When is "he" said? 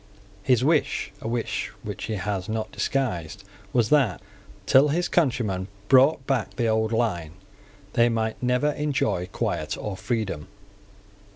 2.05-2.13